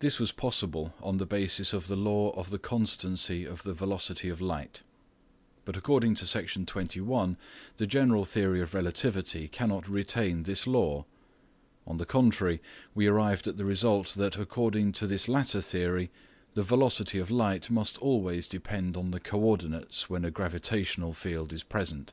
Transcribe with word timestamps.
This 0.00 0.18
was 0.18 0.32
possible 0.32 0.92
on 1.00 1.18
the 1.18 1.24
basis 1.24 1.72
of 1.72 1.86
the 1.86 1.94
law 1.94 2.30
of 2.30 2.50
the 2.50 2.58
constancy 2.58 3.44
of 3.44 3.62
the 3.62 3.72
velocity 3.72 4.28
of 4.28 4.40
tight. 4.40 4.82
But 5.64 5.76
according 5.76 6.16
to 6.16 6.26
Section 6.26 6.66
21 6.66 7.36
the 7.76 7.86
general 7.86 8.24
theory 8.24 8.60
of 8.60 8.74
relativity 8.74 9.46
cannot 9.46 9.86
retain 9.88 10.42
this 10.42 10.66
law. 10.66 11.04
On 11.86 11.98
the 11.98 12.06
contrary, 12.06 12.60
we 12.92 13.06
arrived 13.06 13.46
at 13.46 13.56
the 13.56 13.64
result 13.64 14.14
that 14.16 14.36
according 14.36 14.90
to 14.94 15.06
this 15.06 15.28
latter 15.28 15.60
theory 15.60 16.10
the 16.54 16.64
velocity 16.64 17.20
of 17.20 17.30
light 17.30 17.70
must 17.70 17.98
always 17.98 18.48
depend 18.48 18.96
on 18.96 19.12
the 19.12 19.20
co 19.20 19.38
ordinates 19.38 20.10
when 20.10 20.24
a 20.24 20.32
gravitational 20.32 21.12
field 21.14 21.52
is 21.52 21.62
present. 21.62 22.12